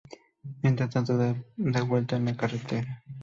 [0.63, 1.35] Mientras tanto, de
[1.83, 3.03] vuelta en la carretera.